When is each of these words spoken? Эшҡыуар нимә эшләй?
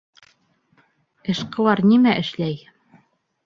Эшҡыуар 1.35 1.85
нимә 1.93 2.17
эшләй? 2.25 2.61